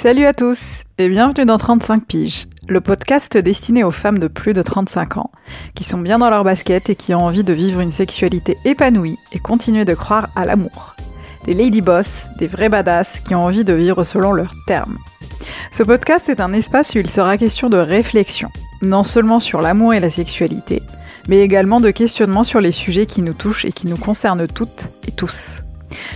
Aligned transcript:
Salut 0.00 0.26
à 0.26 0.32
tous 0.32 0.60
et 0.98 1.08
bienvenue 1.08 1.44
dans 1.44 1.56
35 1.56 2.06
piges, 2.06 2.46
le 2.68 2.80
podcast 2.80 3.36
destiné 3.36 3.82
aux 3.82 3.90
femmes 3.90 4.20
de 4.20 4.28
plus 4.28 4.54
de 4.54 4.62
35 4.62 5.16
ans, 5.16 5.32
qui 5.74 5.82
sont 5.82 5.98
bien 5.98 6.20
dans 6.20 6.30
leur 6.30 6.44
basket 6.44 6.88
et 6.88 6.94
qui 6.94 7.16
ont 7.16 7.24
envie 7.24 7.42
de 7.42 7.52
vivre 7.52 7.80
une 7.80 7.90
sexualité 7.90 8.58
épanouie 8.64 9.18
et 9.32 9.40
continuer 9.40 9.84
de 9.84 9.94
croire 9.94 10.28
à 10.36 10.46
l'amour. 10.46 10.94
Des 11.46 11.52
lady 11.52 11.80
boss, 11.80 12.26
des 12.38 12.46
vrais 12.46 12.68
badass 12.68 13.18
qui 13.18 13.34
ont 13.34 13.44
envie 13.44 13.64
de 13.64 13.72
vivre 13.72 14.04
selon 14.04 14.32
leurs 14.32 14.54
termes. 14.68 14.98
Ce 15.72 15.82
podcast 15.82 16.28
est 16.28 16.40
un 16.40 16.52
espace 16.52 16.94
où 16.94 16.98
il 16.98 17.10
sera 17.10 17.36
question 17.36 17.68
de 17.68 17.78
réflexion, 17.78 18.50
non 18.82 19.02
seulement 19.02 19.40
sur 19.40 19.62
l'amour 19.62 19.94
et 19.94 20.00
la 20.00 20.10
sexualité, 20.10 20.80
mais 21.26 21.40
également 21.40 21.80
de 21.80 21.90
questionnement 21.90 22.44
sur 22.44 22.60
les 22.60 22.70
sujets 22.70 23.06
qui 23.06 23.20
nous 23.20 23.34
touchent 23.34 23.64
et 23.64 23.72
qui 23.72 23.88
nous 23.88 23.96
concernent 23.96 24.46
toutes 24.46 24.90
et 25.08 25.10
tous. 25.10 25.64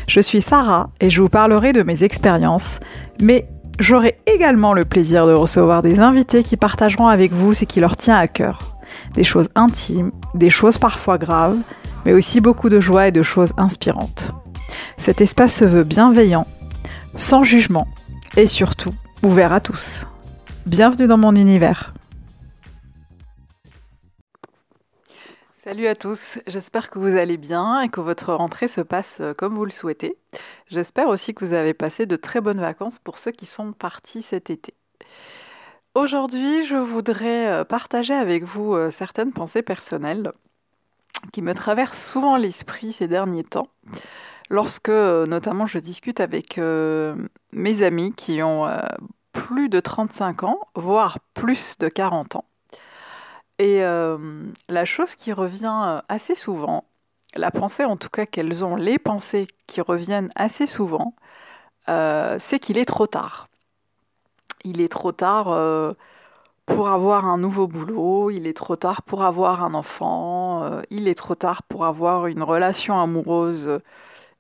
Je 0.07 0.21
suis 0.21 0.41
Sarah 0.41 0.91
et 1.01 1.11
je 1.11 1.21
vous 1.21 1.29
parlerai 1.29 1.73
de 1.73 1.83
mes 1.83 2.05
expériences, 2.05 2.79
mais 3.21 3.49
J'aurai 3.83 4.17
également 4.27 4.75
le 4.75 4.85
plaisir 4.85 5.27
de 5.27 5.33
recevoir 5.33 5.83
des 5.83 5.99
invités 5.99 6.45
qui 6.45 6.57
partageront 6.57 7.09
avec 7.09 7.33
vous 7.33 7.53
ce 7.53 7.65
qui 7.65 7.81
leur 7.81 7.97
tient 7.97 8.17
à 8.17 8.29
cœur. 8.29 8.77
Des 9.15 9.25
choses 9.25 9.49
intimes, 9.57 10.13
des 10.35 10.51
choses 10.51 10.79
parfois 10.79 11.19
graves, 11.19 11.59
mais 12.05 12.13
aussi 12.13 12.41
beaucoup 12.41 12.69
de 12.69 12.79
joie 12.79 13.09
et 13.09 13.11
de 13.11 13.23
choses 13.23 13.53
inspirantes. 13.57 14.31
Cet 14.99 15.21
espace 15.21 15.57
se 15.57 15.65
veut 15.65 15.83
bienveillant, 15.83 16.47
sans 17.17 17.43
jugement 17.43 17.89
et 18.37 18.47
surtout 18.47 18.95
ouvert 19.25 19.53
à 19.53 19.59
tous. 19.59 20.07
Bienvenue 20.65 21.09
dans 21.09 21.19
mon 21.19 21.35
univers. 21.35 21.93
Salut 25.65 25.87
à 25.87 25.95
tous, 25.95 26.41
j'espère 26.49 26.91
que 26.91 26.99
vous 26.99 27.17
allez 27.17 27.37
bien 27.37 27.83
et 27.83 27.89
que 27.89 28.01
votre 28.01 28.35
rentrée 28.35 28.67
se 28.67 28.81
passe 28.81 29.19
euh, 29.21 29.33
comme 29.33 29.55
vous 29.55 29.65
le 29.65 29.71
souhaitez. 29.71 30.19
J'espère 30.67 31.07
aussi 31.07 31.35
que 31.35 31.45
vous 31.45 31.53
avez 31.53 31.73
passé 31.73 32.05
de 32.05 32.17
très 32.17 32.41
bonnes 32.41 32.59
vacances 32.59 32.99
pour 32.99 33.21
ceux 33.21 33.31
qui 33.31 33.47
sont 33.47 33.73
partis 33.73 34.23
cet 34.23 34.51
été. 34.51 34.75
Aujourd'hui, 35.95 36.67
je 36.67 36.75
voudrais 36.75 37.47
euh, 37.47 37.63
partager 37.63 38.13
avec 38.13 38.43
vous 38.43 38.75
euh, 38.75 38.91
certaines 38.91 39.33
pensées 39.33 39.63
personnelles 39.63 40.33
qui 41.33 41.43
me 41.43 41.55
traversent 41.55 42.11
souvent 42.11 42.37
l'esprit 42.37 42.93
ces 42.93 43.07
derniers 43.07 43.45
temps, 43.45 43.69
lorsque 44.51 44.89
notamment 44.89 45.69
je 45.69 45.79
discute 45.79 46.19
avec 46.19 46.59
mes 46.59 47.83
amis 47.85 48.13
qui 48.13 48.43
ont 48.43 48.67
plus 49.33 49.69
de 49.69 49.79
35 49.79 50.43
ans, 50.43 50.59
voire 50.75 51.21
plus 51.35 51.79
de 51.79 51.89
40 51.89 52.35
ans 52.35 52.45
et 53.59 53.85
euh, 53.85 54.19
la 54.69 54.85
chose 54.85 55.15
qui 55.15 55.33
revient 55.33 55.81
euh, 55.85 56.01
assez 56.09 56.35
souvent, 56.35 56.85
la 57.35 57.51
pensée 57.51 57.85
en 57.85 57.97
tout 57.97 58.09
cas 58.11 58.27
qu'elles 58.27 58.65
ont, 58.65 58.77
les 58.77 58.99
pensées 58.99 59.47
qui 59.67 59.81
reviennent 59.81 60.31
assez 60.35 60.67
souvent, 60.67 61.15
euh, 61.89 62.37
c'est 62.41 62.59
qu'il 62.59 62.79
est 62.79 62.85
trop 62.85 63.07
tard. 63.07 63.49
Il 64.65 64.81
est 64.81 64.89
trop 64.89 65.13
tard 65.13 65.97
pour 66.67 66.89
avoir 66.89 67.27
un 67.27 67.39
nouveau 67.39 67.67
boulot, 67.67 68.31
il 68.31 68.47
est 68.47 68.57
trop 68.57 68.77
tard 68.77 69.03
pour 69.03 69.25
avoir 69.25 69.65
un 69.65 69.75
enfant, 69.75 70.83
il 70.91 71.09
est 71.09 71.17
trop 71.17 71.35
tard 71.35 71.65
pour 71.65 71.85
avoir 71.85 72.29
une 72.29 72.45
relation 72.45 73.01
amoureuse 73.01 73.81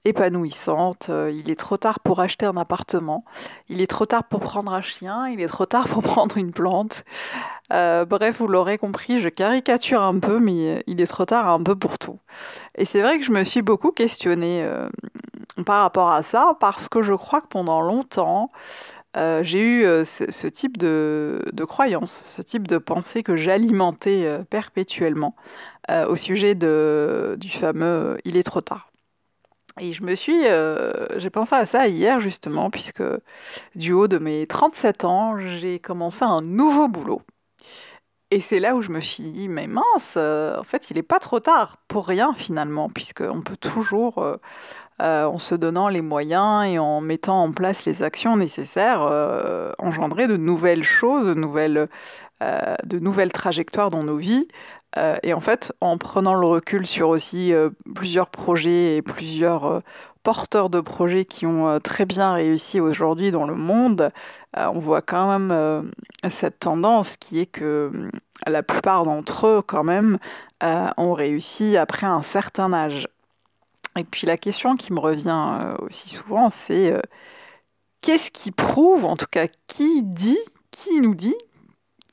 épanouissante. 0.05 1.08
Euh, 1.11 1.31
il 1.33 1.50
est 1.50 1.58
trop 1.58 1.77
tard 1.77 2.00
pour 2.00 2.20
acheter 2.20 2.47
un 2.47 2.56
appartement. 2.56 3.25
Il 3.69 3.81
est 3.81 3.86
trop 3.86 4.06
tard 4.06 4.25
pour 4.25 4.41
prendre 4.41 4.72
un 4.72 4.81
chien. 4.81 5.28
Il 5.28 5.41
est 5.41 5.48
trop 5.48 5.67
tard 5.67 5.89
pour 5.89 6.03
prendre 6.03 6.36
une 6.36 6.53
plante. 6.53 7.05
Euh, 7.72 8.05
bref, 8.05 8.39
vous 8.39 8.48
l'aurez 8.48 8.78
compris, 8.78 9.19
je 9.20 9.28
caricature 9.28 10.03
un 10.03 10.19
peu, 10.19 10.39
mais 10.39 10.83
il 10.86 11.00
est 11.00 11.06
trop 11.06 11.25
tard 11.25 11.48
un 11.48 11.62
peu 11.62 11.75
pour 11.75 11.98
tout. 11.98 12.19
Et 12.75 12.84
c'est 12.84 13.00
vrai 13.00 13.19
que 13.19 13.25
je 13.25 13.33
me 13.33 13.44
suis 13.44 13.62
beaucoup 13.62 13.92
questionnée 13.92 14.62
euh, 14.62 14.89
par 15.64 15.83
rapport 15.83 16.11
à 16.11 16.22
ça, 16.22 16.56
parce 16.61 16.89
que 16.89 17.03
je 17.03 17.14
crois 17.14 17.41
que 17.41 17.47
pendant 17.48 17.81
longtemps, 17.81 18.50
j'ai 19.14 19.61
eu 19.61 20.05
ce, 20.05 20.47
type 20.48 20.78
de, 20.78 21.42
de, 21.53 21.64
croyance, 21.64 22.22
ce 22.25 22.42
type 22.42 22.66
de 22.66 22.78
pensée 22.78 23.22
que 23.22 23.37
j'alimentais 23.37 24.41
perpétuellement 24.48 25.34
au 25.91 26.16
sujet 26.16 26.55
du 26.55 27.49
fameux 27.50 28.19
il 28.25 28.37
est 28.37 28.43
trop 28.43 28.62
tard. 28.62 28.93
Et 29.81 29.93
je 29.93 30.03
me 30.03 30.15
suis, 30.15 30.47
euh, 30.47 31.19
j'ai 31.19 31.31
pensé 31.31 31.55
à 31.55 31.66
ça 31.66 31.88
hier 31.88 32.21
justement, 32.21 32.71
puisque 32.71 33.03
du 33.75 33.93
haut 33.93 34.09
de 34.09 34.19
mes 34.19 34.47
37 34.47 35.05
ans, 35.05 35.38
j'ai 35.38 35.78
commencé 35.78 36.25
un 36.25 36.43
nouveau 36.43 36.88
boulot. 36.88 37.22
Et 38.31 38.41
c'est 38.41 38.61
là 38.61 38.75
où 38.75 38.82
je 38.82 38.91
me 38.91 39.00
suis 39.00 39.25
dit, 39.25 39.49
mais 39.49 39.66
mince, 39.66 40.15
euh, 40.16 40.59
en 40.59 40.62
fait, 40.62 40.91
il 40.91 40.97
n'est 40.97 41.03
pas 41.03 41.19
trop 41.19 41.41
tard 41.41 41.77
pour 41.88 42.06
rien 42.06 42.32
finalement, 42.34 42.88
puisqu'on 42.88 43.43
peut 43.43 43.56
toujours, 43.59 44.19
euh, 44.19 44.37
en 45.00 45.38
se 45.38 45.55
donnant 45.55 45.88
les 45.88 46.00
moyens 46.00 46.66
et 46.66 46.78
en 46.78 47.00
mettant 47.00 47.43
en 47.43 47.53
place 47.53 47.84
les 47.87 48.03
actions 48.03 48.37
nécessaires, 48.37 49.03
engendrer 49.78 50.28
de 50.28 50.37
nouvelles 50.37 50.84
choses, 50.84 51.27
de 51.27 51.34
nouvelles, 51.34 51.88
de 52.41 52.99
nouvelles 53.00 53.32
trajectoires 53.32 53.91
dans 53.91 54.05
nos 54.05 54.16
vies, 54.16 54.49
euh, 54.98 55.16
et 55.22 55.32
en 55.32 55.41
fait, 55.41 55.72
en 55.80 55.97
prenant 55.98 56.34
le 56.34 56.47
recul 56.47 56.86
sur 56.86 57.08
aussi 57.08 57.53
euh, 57.53 57.70
plusieurs 57.94 58.28
projets 58.28 58.97
et 58.97 59.03
plusieurs 59.03 59.64
euh, 59.64 59.80
porteurs 60.22 60.70
de 60.70 60.80
projets 60.80 61.25
qui 61.25 61.47
ont 61.47 61.80
très 61.80 62.04
bien 62.04 62.34
réussi 62.34 62.78
aujourd'hui 62.78 63.32
dans 63.32 63.44
le 63.44 63.56
monde, 63.56 64.12
on 64.56 64.78
voit 64.78 65.02
quand 65.02 65.36
même 65.36 65.91
cette 66.28 66.60
tendance 66.60 67.16
qui 67.16 67.41
est 67.41 67.47
que 67.47 67.91
la 68.47 68.62
plupart 68.62 69.04
d'entre 69.04 69.48
eux, 69.48 69.62
quand 69.66 69.82
même, 69.82 70.19
ont 70.60 71.12
réussi 71.12 71.76
après 71.76 72.06
un 72.06 72.22
certain 72.22 72.72
âge. 72.72 73.08
Et 73.97 74.04
puis 74.04 74.28
la 74.28 74.36
question 74.36 74.76
qui 74.76 74.92
me 74.92 75.00
revient 75.00 75.75
aussi 75.81 76.08
souvent, 76.08 76.50
c'est 76.50 76.94
qu'est-ce 78.00 78.31
qui 78.31 78.52
prouve, 78.52 79.04
en 79.06 79.16
tout 79.16 79.26
cas, 79.28 79.48
qui 79.66 80.04
dit, 80.04 80.38
qui 80.70 81.00
nous 81.00 81.16
dit 81.16 81.34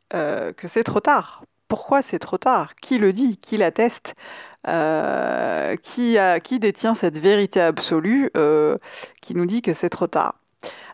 que 0.09 0.68
c'est 0.68 0.84
trop 0.84 1.00
tard? 1.00 1.44
Pourquoi 1.69 2.02
c'est 2.02 2.19
trop 2.19 2.38
tard? 2.38 2.75
Qui 2.81 2.97
le 2.97 3.13
dit? 3.13 3.38
Qui 3.38 3.56
l'atteste? 3.56 4.16
Euh, 4.68 5.78
qui, 5.78 6.59
détient 6.59 6.96
cette 6.96 7.18
vérité 7.18 7.62
absolue 7.62 8.30
euh, 8.35 8.78
qui 9.22 9.34
nous 9.34 9.46
dit 9.46 9.62
que 9.62 9.72
c'est 9.72 9.90
trop 9.90 10.07
tard? 10.07 10.35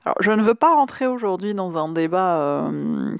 Alors, 0.05 0.17
je 0.19 0.31
ne 0.31 0.43
veux 0.43 0.53
pas 0.53 0.75
rentrer 0.75 1.07
aujourd'hui 1.07 1.55
dans 1.55 1.75
un 1.77 1.89
débat 1.89 2.37
euh, 2.37 3.17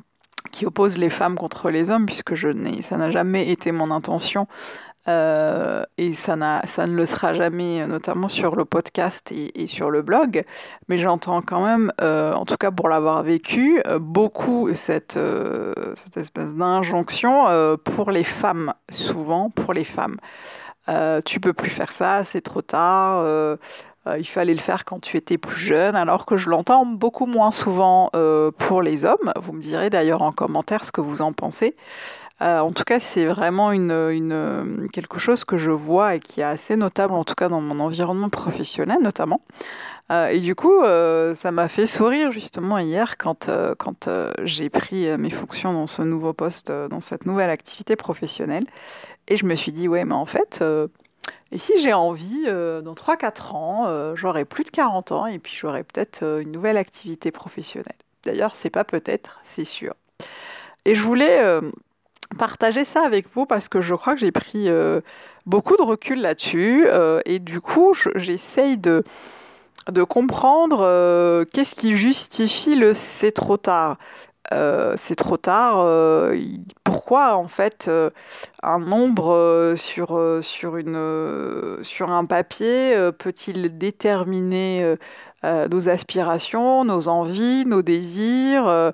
qui 0.51 0.67
oppose 0.67 0.99
les 0.99 1.09
femmes 1.09 1.35
contre 1.35 1.71
les 1.71 1.89
hommes, 1.89 2.05
puisque 2.05 2.35
je 2.35 2.49
ça 2.81 2.97
n'a 2.97 3.09
jamais 3.09 3.49
été 3.49 3.71
mon 3.71 3.89
intention 3.89 4.47
euh, 5.07 5.83
et 5.97 6.13
ça, 6.13 6.35
ça, 6.65 6.87
ne 6.87 6.95
le 6.95 7.05
sera 7.05 7.33
jamais, 7.33 7.85
notamment 7.85 8.27
sur 8.27 8.55
le 8.55 8.65
podcast 8.65 9.31
et, 9.31 9.67
sur 9.67 9.91
le 9.91 10.01
blog. 10.01 10.43
Mais 10.87 10.97
j'entends 10.97 11.41
quand 11.41 11.63
même, 11.65 11.91
euh, 12.01 12.33
en 12.33 12.45
tout 12.45 12.57
cas 12.57 12.71
pour 12.71 12.89
l'avoir 12.89 13.23
vécu, 13.23 13.81
euh, 13.87 13.99
beaucoup 13.99 14.73
cette, 14.75 15.19
cette 15.95 16.17
espèce 16.17 16.55
d'injonction 16.55 17.77
pour 17.83 18.11
les 18.11 18.23
femmes, 18.23 18.73
souvent 18.89 19.49
pour 19.49 19.73
les 19.73 19.83
femmes. 19.83 20.17
tu 21.25 21.39
peux 21.39 21.53
plus 21.53 21.69
faire 21.69 21.91
ça, 21.91 22.23
c'est 22.23 22.41
trop 22.41 22.61
tard. 22.61 23.57
Il 24.17 24.27
fallait 24.27 24.53
le 24.53 24.59
faire 24.59 24.85
quand 24.85 24.99
tu 24.99 25.17
étais 25.17 25.37
plus 25.37 25.59
jeune, 25.59 25.95
alors 25.95 26.25
que 26.25 26.37
je 26.37 26.49
l'entends 26.49 26.85
beaucoup 26.85 27.25
moins 27.25 27.51
souvent 27.51 28.11
pour 28.57 28.81
les 28.81 29.05
hommes. 29.05 29.33
Vous 29.41 29.53
me 29.53 29.61
direz 29.61 29.89
d'ailleurs 29.89 30.21
en 30.21 30.31
commentaire 30.31 30.85
ce 30.85 30.91
que 30.91 31.01
vous 31.01 31.21
en 31.21 31.33
pensez. 31.33 31.75
Euh, 32.41 32.59
en 32.59 32.71
tout 32.71 32.83
cas, 32.83 32.99
c'est 32.99 33.25
vraiment 33.25 33.71
quelque 34.91 35.19
chose 35.19 35.45
que 35.45 35.57
je 35.57 35.71
vois 35.71 36.15
et 36.15 36.19
qui 36.19 36.41
est 36.41 36.43
assez 36.43 36.75
notable, 36.75 37.13
en 37.13 37.23
tout 37.23 37.35
cas 37.35 37.47
dans 37.47 37.61
mon 37.61 37.79
environnement 37.79 38.29
professionnel 38.29 38.97
notamment. 39.01 39.41
Euh, 40.11 40.27
et 40.27 40.39
du 40.39 40.53
coup, 40.53 40.81
euh, 40.83 41.33
ça 41.33 41.51
m'a 41.51 41.67
fait 41.67 41.87
sourire 41.87 42.31
justement 42.31 42.77
hier 42.77 43.17
quand, 43.17 43.49
quand 43.77 44.09
j'ai 44.43 44.69
pris 44.69 45.17
mes 45.17 45.29
fonctions 45.29 45.73
dans 45.73 45.87
ce 45.87 46.01
nouveau 46.01 46.33
poste, 46.33 46.71
dans 46.71 47.01
cette 47.01 47.25
nouvelle 47.25 47.49
activité 47.49 47.95
professionnelle. 47.95 48.65
Et 49.27 49.37
je 49.37 49.45
me 49.45 49.55
suis 49.55 49.71
dit, 49.71 49.87
ouais, 49.87 50.05
mais 50.05 50.13
en 50.13 50.25
fait, 50.25 50.63
et 51.55 51.57
si 51.57 51.79
j'ai 51.79 51.93
envie, 51.93 52.43
dans 52.45 52.93
3-4 52.93 53.55
ans, 53.55 54.15
j'aurai 54.15 54.43
plus 54.43 54.65
de 54.65 54.69
40 54.69 55.11
ans 55.13 55.25
et 55.25 55.39
puis 55.39 55.55
j'aurai 55.55 55.83
peut-être 55.83 56.41
une 56.41 56.51
nouvelle 56.51 56.77
activité 56.77 57.31
professionnelle. 57.31 57.95
D'ailleurs, 58.25 58.55
c'est 58.55 58.69
pas 58.69 58.83
peut-être, 58.83 59.39
c'est 59.45 59.65
sûr. 59.65 59.93
Et 60.83 60.95
je 60.95 61.01
voulais 61.01 61.61
partager 62.37 62.85
ça 62.85 63.03
avec 63.03 63.27
vous 63.29 63.45
parce 63.45 63.67
que 63.67 63.81
je 63.81 63.95
crois 63.95 64.13
que 64.13 64.19
j'ai 64.19 64.31
pris 64.31 64.69
euh, 64.69 65.01
beaucoup 65.45 65.77
de 65.77 65.81
recul 65.81 66.21
là-dessus 66.21 66.85
euh, 66.87 67.21
et 67.25 67.39
du 67.39 67.61
coup 67.61 67.93
j'essaye 68.15 68.77
de, 68.77 69.03
comprendre 70.09 70.79
euh, 70.81 71.45
qu'est-ce 71.45 71.75
qui 71.75 71.95
justifie 71.95 72.75
le 72.75 72.93
c'est 72.93 73.31
trop 73.31 73.57
tard. 73.57 73.97
C'est 74.51 75.15
trop 75.15 75.37
tard. 75.37 75.85
pourquoi 76.83 77.35
en 77.35 77.47
fait 77.47 77.89
un 78.63 78.79
nombre 78.79 79.73
sur, 79.77 80.39
sur, 80.41 80.77
une, 80.77 81.77
sur 81.81 82.11
un 82.11 82.25
papier 82.25 82.95
peut-il 83.17 83.77
déterminer 83.77 84.97
euh, 85.45 85.67
nos 85.67 85.89
aspirations, 85.89 86.83
nos 86.85 87.07
envies, 87.07 87.65
nos 87.67 87.83
désirs. 87.83 88.67
Euh, 88.67 88.91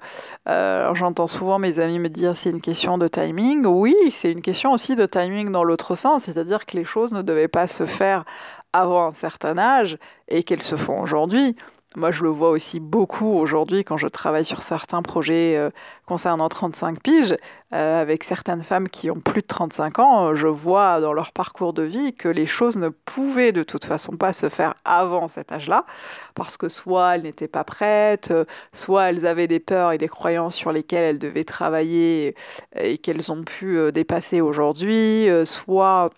euh, 0.50 0.94
j'entends 0.96 1.28
souvent 1.28 1.60
mes 1.60 1.80
amis 1.80 1.98
me 1.98 2.10
dire 2.10 2.36
c'est 2.36 2.50
une 2.50 2.60
question 2.60 2.98
de 2.98 3.08
timing. 3.08 3.66
Oui, 3.66 3.96
c'est 4.12 4.32
une 4.32 4.42
question 4.42 4.74
aussi 4.74 4.98
de 4.98 5.06
timing 5.06 5.52
dans 5.52 5.64
l'autre 5.64 5.96
sens, 5.96 6.24
c'est-à-dire 6.24 6.66
que 6.66 6.76
les 6.76 6.84
choses 6.84 7.14
ne 7.14 7.22
devaient 7.22 7.48
pas 7.48 7.68
se 7.68 7.86
faire 7.86 8.26
avant 8.74 9.08
un 9.08 9.14
certain 9.14 9.58
âge 9.58 9.98
et 10.28 10.44
qu'elles 10.44 10.62
se 10.62 10.76
font 10.76 11.02
aujourd'hui. 11.02 11.56
Moi, 11.98 12.12
je 12.12 12.24
le 12.24 12.30
vois 12.30 12.52
aussi 12.52 12.80
beaucoup 12.80 13.34
aujourd'hui 13.34 13.84
quand 13.84 13.98
je 13.98 14.08
travaille 14.08 14.46
sur 14.46 14.64
certains 14.64 15.02
projets 15.02 15.58
euh, 15.58 15.70
concernant 16.06 16.48
35 16.48 17.02
piges, 17.02 17.36
euh, 17.74 18.02
avec 18.02 18.24
certaines 18.24 18.64
femmes 18.64 18.88
qui 18.88 19.12
ont 19.12 19.20
plus 19.20 19.42
de 19.42 19.48
35 19.48 20.00
ans, 20.00 20.34
je 20.34 20.48
vois 20.48 21.02
dans 21.02 21.12
leur 21.12 21.34
parcours 21.34 21.74
de 21.74 21.84
vie 21.84 22.14
que 22.14 22.30
les 22.30 22.46
choses 22.46 22.78
ne 22.78 22.88
pouvaient 22.88 23.52
de 23.52 23.64
toute 23.64 23.84
façon 23.84 24.16
pas 24.16 24.32
se 24.32 24.48
faire 24.48 24.76
avant 24.86 25.28
cet 25.28 25.52
âge-là, 25.52 25.86
parce 26.34 26.56
que 26.56 26.70
soit 26.70 27.16
elles 27.16 27.24
n'étaient 27.24 27.50
pas 27.50 27.66
prêtes, 27.66 28.34
soit 28.72 29.10
elles 29.10 29.26
avaient 29.26 29.48
des 29.48 29.60
peurs 29.60 29.92
et 29.92 29.98
des 29.98 30.08
croyances 30.08 30.56
sur 30.56 30.72
lesquelles 30.72 31.04
elles 31.04 31.20
devaient 31.20 31.44
travailler 31.44 32.36
et 32.78 32.98
qu'elles 33.00 33.34
ont 33.34 33.44
pu 33.44 33.78
euh, 33.78 33.92
dépasser 33.92 34.40
aujourd'hui, 34.40 35.28
soit 35.44 36.10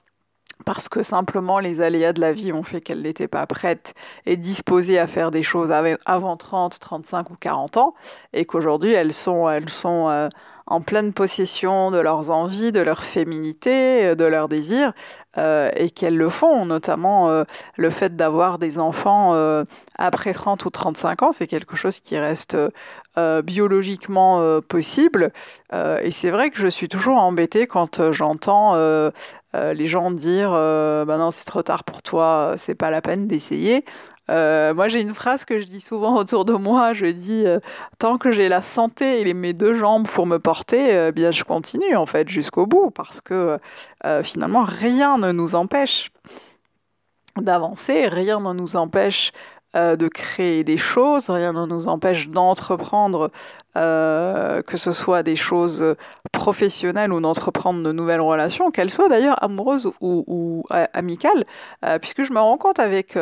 parce 0.65 0.89
que 0.89 1.03
simplement 1.03 1.59
les 1.59 1.81
aléas 1.81 2.13
de 2.13 2.21
la 2.21 2.33
vie 2.33 2.51
ont 2.53 2.63
fait 2.63 2.81
qu'elle 2.81 3.01
n'était 3.01 3.27
pas 3.27 3.45
prête 3.45 3.93
et 4.25 4.37
disposée 4.37 4.99
à 4.99 5.07
faire 5.07 5.31
des 5.31 5.43
choses 5.43 5.71
avant 5.71 6.37
30, 6.37 6.79
35 6.79 7.29
ou 7.31 7.35
40 7.39 7.77
ans, 7.77 7.93
et 8.33 8.45
qu'aujourd'hui 8.45 8.91
elles 8.93 9.13
sont, 9.13 9.49
elles 9.49 9.69
sont 9.69 10.09
euh, 10.09 10.29
en 10.67 10.81
pleine 10.81 11.13
possession 11.13 11.91
de 11.91 11.97
leurs 11.97 12.31
envies, 12.31 12.71
de 12.71 12.79
leur 12.79 13.03
féminité, 13.03 14.05
euh, 14.05 14.15
de 14.15 14.23
leurs 14.25 14.47
désirs, 14.47 14.93
euh, 15.37 15.71
et 15.75 15.89
qu'elles 15.89 16.17
le 16.17 16.29
font, 16.29 16.65
notamment 16.65 17.29
euh, 17.29 17.43
le 17.75 17.89
fait 17.89 18.15
d'avoir 18.15 18.59
des 18.59 18.79
enfants 18.79 19.33
après 19.97 20.33
30 20.33 20.65
ou 20.65 20.69
35 20.69 21.23
ans, 21.23 21.31
c'est 21.31 21.47
quelque 21.47 21.75
chose 21.75 21.99
qui 21.99 22.17
reste 22.17 22.57
biologiquement 23.43 24.61
possible. 24.61 25.31
et 25.73 26.11
c'est 26.11 26.29
vrai 26.29 26.49
que 26.49 26.59
je 26.59 26.67
suis 26.67 26.87
toujours 26.87 27.17
embêtée 27.17 27.67
quand 27.67 28.11
j'entends 28.11 28.75
les 29.53 29.87
gens 29.87 30.11
dire 30.11 30.51
bah 30.51 31.17
non 31.17 31.31
c'est 31.31 31.45
trop 31.45 31.63
tard 31.63 31.83
pour 31.83 32.01
toi, 32.01 32.55
c'est 32.57 32.75
pas 32.75 32.91
la 32.91 33.01
peine 33.01 33.27
d'essayer. 33.27 33.85
Moi, 34.29 34.87
j'ai 34.87 35.01
une 35.01 35.13
phrase 35.13 35.45
que 35.45 35.59
je 35.59 35.65
dis 35.65 35.81
souvent 35.81 36.15
autour 36.15 36.45
de 36.45 36.53
moi. 36.53 36.93
Je 36.93 37.07
dis 37.07 37.45
tant 37.99 38.17
que 38.17 38.31
j'ai 38.31 38.49
la 38.49 38.61
santé 38.61 39.27
et 39.27 39.33
mes 39.33 39.53
deux 39.53 39.73
jambes 39.73 40.07
pour 40.07 40.25
me 40.25 40.37
porter, 40.37 40.52
euh, 40.73 41.11
bien 41.11 41.31
je 41.31 41.43
continue 41.43 41.95
en 41.95 42.05
fait 42.05 42.29
jusqu'au 42.29 42.65
bout 42.65 42.91
parce 42.91 43.21
que 43.21 43.57
finalement 44.23 44.63
rien 44.63 45.17
ne 45.17 45.31
nous 45.31 45.55
empêche 45.55 46.11
d'avancer, 47.37 48.07
rien 48.07 48.39
ne 48.39 48.53
nous 48.53 48.75
empêche 48.75 49.31
euh, 49.75 49.95
de 49.95 50.07
créer 50.07 50.63
des 50.63 50.77
choses, 50.77 51.31
rien 51.31 51.51
ne 51.51 51.65
nous 51.65 51.87
empêche 51.87 52.27
d'entreprendre, 52.27 53.31
euh, 53.75 54.61
que 54.61 54.77
ce 54.77 54.91
soit 54.91 55.23
des 55.23 55.35
choses 55.35 55.83
professionnelles 56.31 57.11
ou 57.11 57.19
d'entreprendre 57.19 57.81
de 57.81 57.91
nouvelles 57.91 58.21
relations, 58.21 58.69
qu'elles 58.69 58.91
soient 58.91 59.09
d'ailleurs 59.09 59.43
amoureuses 59.43 59.89
ou, 59.99 60.63
euh, 60.71 60.85
amicales, 60.93 61.43
puisque 62.01 62.21
je 62.21 62.33
me 62.33 62.39
rends 62.39 62.59
compte 62.59 62.77
avec, 62.77 63.17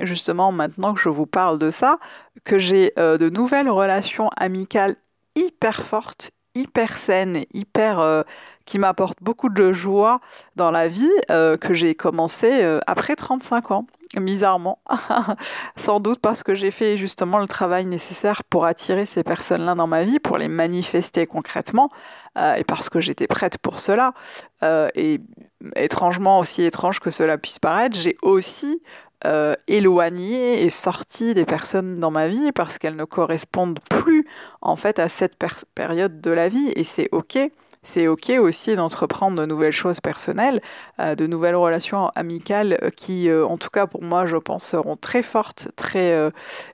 justement, 0.00 0.50
maintenant 0.50 0.92
que 0.92 1.00
je 1.00 1.08
vous 1.08 1.26
parle 1.26 1.58
de 1.60 1.70
ça, 1.70 1.98
que 2.44 2.58
j'ai 2.58 2.92
de 2.96 3.28
nouvelles 3.28 3.70
relations 3.70 4.28
amicales 4.36 4.96
hyper 5.36 5.84
fortes, 5.84 6.32
hyper 6.56 6.96
saines, 6.98 7.44
hyper 7.52 8.24
qui 8.64 8.78
m'apportent 8.78 9.22
beaucoup 9.22 9.48
de 9.48 9.72
joie 9.72 10.20
dans 10.56 10.70
la 10.70 10.88
vie, 10.88 11.08
que 11.28 11.72
j'ai 11.72 11.94
commencé 11.94 12.78
après 12.86 13.14
35 13.14 13.70
ans 13.70 13.86
bizarrement. 14.14 14.78
Sans 15.76 16.00
doute 16.00 16.20
parce 16.20 16.42
que 16.42 16.54
j'ai 16.54 16.70
fait 16.70 16.96
justement 16.96 17.38
le 17.38 17.46
travail 17.46 17.86
nécessaire 17.86 18.44
pour 18.44 18.64
attirer 18.64 19.06
ces 19.06 19.22
personnes-là 19.22 19.74
dans 19.74 19.86
ma 19.86 20.04
vie, 20.04 20.18
pour 20.18 20.38
les 20.38 20.48
manifester 20.48 21.26
concrètement, 21.26 21.90
euh, 22.38 22.54
et 22.54 22.64
parce 22.64 22.88
que 22.88 23.00
j'étais 23.00 23.26
prête 23.26 23.58
pour 23.58 23.80
cela. 23.80 24.12
Euh, 24.62 24.88
et 24.94 25.20
étrangement, 25.74 26.38
aussi 26.38 26.64
étrange 26.64 27.00
que 27.00 27.10
cela 27.10 27.38
puisse 27.38 27.58
paraître, 27.58 27.98
j'ai 27.98 28.16
aussi 28.22 28.82
euh, 29.24 29.54
éloigné 29.66 30.62
et 30.62 30.70
sorti 30.70 31.34
des 31.34 31.44
personnes 31.44 32.00
dans 32.00 32.10
ma 32.10 32.28
vie 32.28 32.52
parce 32.52 32.78
qu'elles 32.78 32.96
ne 32.96 33.04
correspondent 33.04 33.80
plus 33.88 34.26
en 34.60 34.76
fait 34.76 34.98
à 34.98 35.08
cette 35.08 35.36
période 35.74 36.20
de 36.20 36.30
la 36.30 36.48
vie, 36.48 36.72
et 36.76 36.84
c'est 36.84 37.08
ok 37.12 37.50
c'est 37.86 38.08
ok 38.08 38.32
aussi 38.40 38.74
d'entreprendre 38.74 39.40
de 39.40 39.46
nouvelles 39.46 39.72
choses 39.72 40.00
personnelles, 40.00 40.60
euh, 40.98 41.14
de 41.14 41.28
nouvelles 41.28 41.54
relations 41.54 42.08
amicales 42.16 42.78
euh, 42.82 42.90
qui, 42.90 43.30
euh, 43.30 43.46
en 43.46 43.58
tout 43.58 43.70
cas 43.70 43.86
pour 43.86 44.02
moi, 44.02 44.26
je 44.26 44.36
pense, 44.36 44.64
seront 44.66 44.96
très 44.96 45.22
fortes, 45.22 45.68
très 45.76 45.96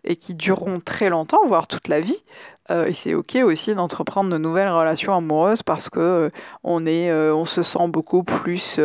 et 0.04 0.16
qui 0.16 0.34
dureront 0.34 0.80
très 0.80 1.10
longtemps, 1.10 1.46
voire 1.46 1.66
toute 1.66 1.88
la 1.88 2.00
vie. 2.00 2.24
et 2.70 2.94
c'est 2.94 3.14
ok 3.14 3.38
aussi 3.44 3.74
d'entreprendre 3.74 4.30
de 4.30 4.38
nouvelles 4.38 4.70
relations 4.70 5.14
amoureuses 5.14 5.62
parce 5.62 5.90
que 5.90 6.30
on 6.64 6.86
est, 6.86 7.12
on 7.12 7.44
se 7.44 7.62
sent 7.62 7.88
beaucoup 7.88 8.24
plus 8.24 8.80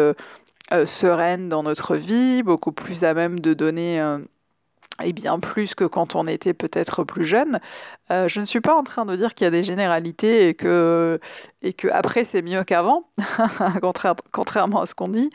sereine 0.86 1.50
dans 1.50 1.64
notre 1.64 1.96
vie, 1.96 2.44
beaucoup 2.44 2.72
plus 2.72 3.04
à 3.04 3.14
même 3.14 3.40
de 3.40 3.54
donner 3.54 4.00
et 5.04 5.14
bien 5.14 5.40
plus 5.40 5.76
que 5.76 5.84
quand 5.84 6.16
on 6.16 6.26
était 6.26 6.54
peut-être 6.54 7.04
plus 7.04 7.26
jeune. 7.26 7.60
Euh, 8.12 8.28
je 8.28 8.40
ne 8.40 8.46
suis 8.46 8.62
pas 8.62 8.76
en 8.76 8.84
train 8.84 9.06
de 9.06 9.16
dire 9.16 9.34
qu'il 9.34 9.46
y 9.46 9.48
a 9.48 9.52
des 9.52 9.64
généralités 9.64 10.50
et 10.50 10.54
que, 10.54 11.20
et 11.62 11.74
que 11.74 11.88
après 11.90 12.26
c'est 12.26 12.42
mieux 12.42 12.64
qu'avant, 12.64 13.10
contrairement 14.32 14.82
à 14.82 14.86
ce 14.86 14.96
qu'on 14.96 15.10
dit. 15.10 15.30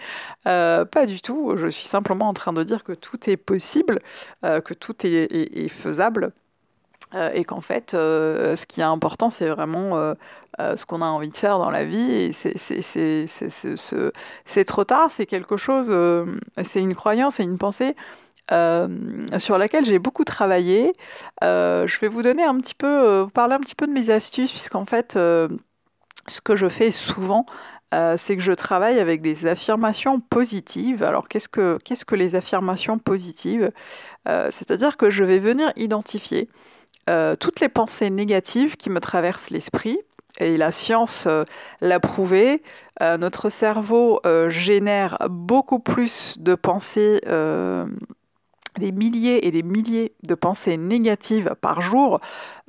Euh, 0.46 0.84
pas 0.84 1.06
du 1.06 1.20
tout. 1.20 1.54
Je 1.56 1.68
suis 1.68 1.84
simplement 1.84 2.28
en 2.28 2.34
train 2.34 2.52
de 2.52 2.62
dire 2.62 2.82
que 2.84 2.92
tout 2.92 3.30
est 3.30 3.36
possible, 3.36 4.00
euh, 4.44 4.60
que 4.60 4.74
tout 4.74 4.94
est, 5.04 5.68
faisable. 5.68 6.32
Et 7.34 7.44
qu'en 7.44 7.60
fait, 7.60 7.90
ce 7.92 8.66
qui 8.66 8.80
est 8.80 8.84
important, 8.84 9.30
c'est 9.30 9.48
vraiment 9.48 10.14
ce 10.58 10.84
qu'on 10.86 11.02
a 11.02 11.06
envie 11.06 11.30
de 11.30 11.36
faire 11.36 11.58
dans 11.58 11.70
la 11.70 11.84
vie. 11.84 12.32
C'est 14.44 14.64
trop 14.64 14.84
tard, 14.84 15.10
c'est 15.10 15.26
quelque 15.26 15.56
chose, 15.56 15.92
c'est 16.62 16.80
une 16.80 16.94
croyance, 16.94 17.34
c'est 17.36 17.44
une 17.44 17.58
pensée 17.58 17.94
euh, 18.50 18.88
sur 19.38 19.56
laquelle 19.56 19.84
j'ai 19.84 19.98
beaucoup 19.98 20.24
travaillé. 20.24 20.92
Euh, 21.44 21.86
je 21.86 21.98
vais 22.00 22.08
vous 22.08 22.22
donner 22.22 22.42
un 22.42 22.58
petit 22.58 22.74
peu, 22.74 22.86
euh, 22.86 23.26
parler 23.26 23.54
un 23.54 23.60
petit 23.60 23.76
peu 23.76 23.86
de 23.86 23.92
mes 23.92 24.10
astuces, 24.10 24.50
puisqu'en 24.50 24.84
fait, 24.84 25.12
ce 25.14 26.40
que 26.44 26.56
je 26.56 26.68
fais 26.68 26.90
souvent, 26.90 27.46
c'est 28.16 28.36
que 28.36 28.42
je 28.42 28.52
travaille 28.52 28.98
avec 28.98 29.20
des 29.20 29.46
affirmations 29.46 30.20
positives. 30.20 31.02
Alors, 31.02 31.28
qu'est-ce 31.28 31.48
que, 31.48 31.78
qu'est-ce 31.84 32.04
que 32.04 32.14
les 32.14 32.34
affirmations 32.34 32.98
positives? 32.98 33.70
C'est-à-dire 34.26 34.96
que 34.96 35.10
je 35.10 35.24
vais 35.24 35.38
venir 35.38 35.72
identifier 35.76 36.48
toutes 37.06 37.60
les 37.60 37.68
pensées 37.68 38.10
négatives 38.10 38.76
qui 38.76 38.90
me 38.90 39.00
traversent 39.00 39.50
l'esprit. 39.50 39.98
Et 40.38 40.56
la 40.56 40.72
science 40.72 41.28
l'a 41.80 42.00
prouvé, 42.00 42.62
notre 43.00 43.50
cerveau 43.50 44.20
génère 44.48 45.18
beaucoup 45.28 45.78
plus 45.78 46.36
de 46.38 46.54
pensées 46.54 47.20
des 48.78 48.92
milliers 48.92 49.46
et 49.46 49.50
des 49.50 49.62
milliers 49.62 50.12
de 50.22 50.34
pensées 50.34 50.76
négatives 50.76 51.54
par 51.60 51.80
jour, 51.80 52.20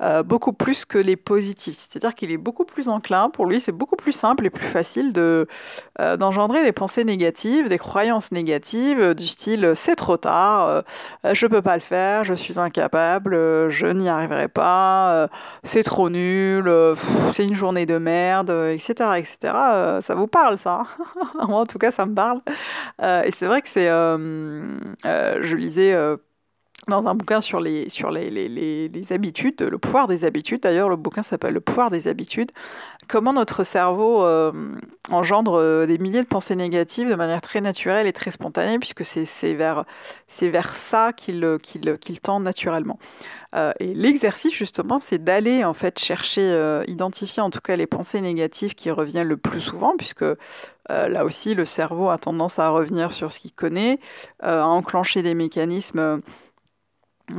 euh, 0.02 0.22
beaucoup 0.22 0.52
plus 0.52 0.84
que 0.84 0.98
les 0.98 1.16
positives. 1.16 1.74
C'est-à-dire 1.74 2.14
qu'il 2.14 2.30
est 2.30 2.36
beaucoup 2.36 2.64
plus 2.64 2.88
enclin, 2.88 3.30
pour 3.30 3.46
lui 3.46 3.60
c'est 3.60 3.72
beaucoup 3.72 3.96
plus 3.96 4.12
simple 4.12 4.44
et 4.44 4.50
plus 4.50 4.66
facile 4.66 5.12
de 5.12 5.46
euh, 6.00 6.16
d'engendrer 6.16 6.62
des 6.62 6.72
pensées 6.72 7.04
négatives, 7.04 7.68
des 7.68 7.78
croyances 7.78 8.32
négatives 8.32 9.00
euh, 9.00 9.14
du 9.14 9.26
style 9.26 9.72
c'est 9.74 9.96
trop 9.96 10.16
tard, 10.16 10.82
je 11.24 11.46
peux 11.46 11.62
pas 11.62 11.74
le 11.74 11.80
faire, 11.80 12.24
je 12.24 12.34
suis 12.34 12.58
incapable, 12.58 13.34
je 13.70 13.86
n'y 13.86 14.08
arriverai 14.08 14.48
pas, 14.48 15.28
c'est 15.62 15.82
trop 15.82 16.10
nul, 16.10 16.70
c'est 17.32 17.44
une 17.44 17.54
journée 17.54 17.86
de 17.86 17.98
merde, 17.98 18.50
etc. 18.50 19.10
etc. 19.16 19.36
ça 20.00 20.14
vous 20.14 20.26
parle 20.26 20.58
ça 20.58 20.82
Moi 21.48 21.60
en 21.60 21.66
tout 21.66 21.78
cas 21.78 21.90
ça 21.90 22.04
me 22.06 22.14
parle. 22.14 22.40
et 23.00 23.30
c'est 23.30 23.46
vrai 23.46 23.62
que 23.62 23.68
c'est... 23.68 23.86
je 23.86 25.56
lisais 25.56 25.93
euh, 25.94 26.16
dans 26.88 27.06
un 27.06 27.14
bouquin 27.14 27.40
sur 27.40 27.60
les, 27.60 27.88
sur 27.88 28.10
les, 28.10 28.30
les, 28.30 28.48
les, 28.88 29.12
habitudes, 29.12 29.60
le 29.62 29.78
pouvoir 29.78 30.06
des 30.06 30.24
habitudes. 30.24 30.62
D'ailleurs, 30.62 30.88
le 30.88 30.96
bouquin 30.96 31.22
s'appelle 31.22 31.54
Le 31.54 31.60
pouvoir 31.60 31.90
des 31.90 32.08
habitudes. 32.08 32.50
Comment 33.08 33.32
notre 33.32 33.64
cerveau 33.64 34.22
euh, 34.22 34.52
engendre 35.10 35.58
euh, 35.58 35.86
des 35.86 35.98
milliers 35.98 36.22
de 36.22 36.28
pensées 36.28 36.56
négatives 36.56 37.08
de 37.08 37.14
manière 37.14 37.42
très 37.42 37.60
naturelle 37.60 38.06
et 38.06 38.12
très 38.12 38.30
spontanée, 38.30 38.78
puisque 38.78 39.04
c'est 39.04 39.54
vers, 39.54 39.84
vers 40.42 40.76
ça 40.76 41.12
qu'il 41.12 41.58
qu'il 41.60 42.20
tend 42.20 42.40
naturellement. 42.40 42.98
et 43.78 43.94
l'exercice, 43.94 44.52
justement, 44.52 44.98
c'est 44.98 45.22
d'aller 45.22 45.64
en 45.64 45.74
fait 45.74 45.98
chercher, 45.98 46.82
identifier 46.86 47.42
en 47.42 47.50
tout 47.50 47.60
cas 47.60 47.76
les 47.76 47.86
pensées 47.86 48.20
négatives 48.20 48.74
qui 48.74 48.90
reviennent 48.90 49.28
le 49.28 49.36
plus 49.36 49.60
souvent, 49.60 49.96
puisque 49.96 50.24
là 50.88 51.24
aussi, 51.24 51.54
le 51.54 51.64
cerveau 51.64 52.10
a 52.10 52.18
tendance 52.18 52.58
à 52.58 52.68
revenir 52.70 53.12
sur 53.12 53.32
ce 53.32 53.38
qu'il 53.38 53.52
connaît, 53.52 54.00
à 54.40 54.66
enclencher 54.66 55.22
des 55.22 55.34
mécanismes 55.34 56.20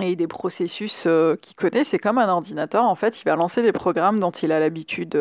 et 0.02 0.16
des 0.16 0.28
processus 0.28 1.06
euh, 1.08 1.36
qu'il 1.36 1.56
connaît. 1.56 1.84
C'est 1.84 2.00
comme 2.00 2.18
un 2.18 2.28
ordinateur, 2.28 2.84
en 2.84 2.96
fait, 2.96 3.22
il 3.22 3.26
va 3.26 3.36
lancer 3.36 3.62
des 3.62 3.72
programmes 3.72 4.20
dont 4.20 4.32
il 4.32 4.52
a 4.52 4.60
l'habitude 4.60 5.16